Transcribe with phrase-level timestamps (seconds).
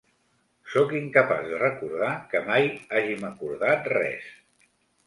[0.75, 2.67] Soc incapaç de recordar que mai
[2.99, 4.35] hàgim acordat res.